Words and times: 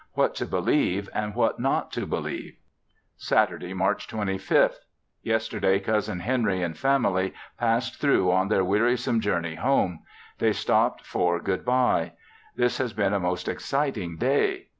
What 0.13 0.33
to 0.37 0.47
believe 0.47 1.07
and 1.13 1.35
what 1.35 1.59
not 1.59 1.91
to 1.91 2.07
believe! 2.07 2.55
Saturday, 3.17 3.71
March 3.71 4.07
25th. 4.07 4.77
Yesterday 5.21 5.79
Cousin 5.79 6.21
Henry 6.21 6.63
and 6.63 6.75
family 6.75 7.35
passed 7.59 7.97
through 8.01 8.31
on 8.31 8.47
their 8.47 8.65
wearisome 8.65 9.19
journey 9.21 9.53
home; 9.53 9.99
they 10.39 10.53
stopped 10.53 11.05
for 11.05 11.39
good 11.39 11.63
bye. 11.63 12.13
This 12.55 12.79
has 12.79 12.93
been 12.93 13.13
a 13.13 13.19
most 13.19 13.47
exciting 13.47 14.17
day. 14.17 14.69